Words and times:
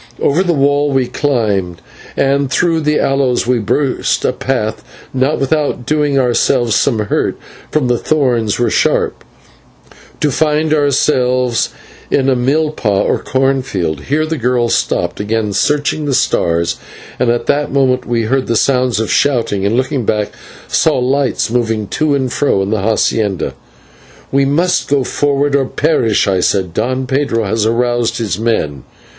Over 0.19 0.41
the 0.41 0.51
wall 0.51 0.89
we 0.91 1.05
climbed, 1.05 1.79
and 2.17 2.49
through 2.49 2.79
the 2.79 2.99
aloes 2.99 3.45
we 3.45 3.59
burst 3.59 4.25
a 4.25 4.33
path, 4.33 4.83
not 5.13 5.39
without 5.39 5.85
doing 5.85 6.17
ourselves 6.17 6.75
some 6.75 6.97
hurt 6.97 7.37
for 7.69 7.81
the 7.81 7.99
thorns 7.99 8.57
were 8.57 8.71
sharp 8.71 9.23
to 10.19 10.31
find 10.31 10.73
ourselves 10.73 11.69
in 12.09 12.29
a 12.29 12.35
/milpa/ 12.35 12.87
or 13.07 13.19
corn 13.19 13.61
field. 13.61 14.05
Here 14.05 14.25
the 14.25 14.39
girl 14.39 14.69
stopped, 14.69 15.19
again 15.19 15.53
searching 15.53 16.05
the 16.05 16.15
stars, 16.15 16.77
and 17.19 17.29
at 17.29 17.45
that 17.45 17.71
moment 17.71 18.03
we 18.07 18.23
heard 18.23 18.49
sounds 18.57 18.99
of 18.99 19.11
shouting, 19.11 19.67
and, 19.67 19.77
looking 19.77 20.03
back, 20.03 20.31
saw 20.67 20.97
lights 20.97 21.51
moving 21.51 21.87
to 21.89 22.15
and 22.15 22.33
fro 22.33 22.63
in 22.63 22.71
the 22.71 22.77
/hacienda/. 22.77 23.53
"We 24.31 24.45
must 24.45 24.87
go 24.89 25.03
forward 25.03 25.55
or 25.55 25.65
perish," 25.65 26.27
I 26.27 26.39
said. 26.39 26.73
"Don 26.73 27.05
Pedro 27.05 27.43
has 27.43 27.67
aroused 27.67 28.17
his 28.17 28.39
men." 28.39 28.83